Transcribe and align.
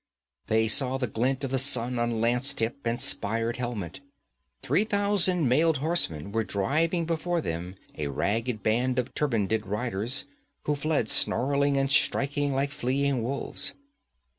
They 0.47 0.67
saw 0.67 0.97
the 0.97 1.05
glint 1.05 1.43
of 1.43 1.51
the 1.51 1.59
sun 1.59 1.99
on 1.99 2.21
lance 2.21 2.55
tip 2.55 2.77
and 2.85 2.99
spired 2.99 3.57
helmet. 3.57 3.99
Three 4.63 4.83
thousand 4.83 5.47
mailed 5.47 5.77
horsemen 5.77 6.31
were 6.31 6.43
driving 6.43 7.05
before 7.05 7.39
them 7.39 7.75
a 7.95 8.07
ragged 8.07 8.63
band 8.63 8.97
of 8.97 9.13
turbaned 9.13 9.53
riders, 9.63 10.25
who 10.63 10.73
fled 10.73 11.07
snarling 11.07 11.77
and 11.77 11.91
striking 11.91 12.51
like 12.51 12.71
fleeing 12.71 13.21
wolves. 13.21 13.75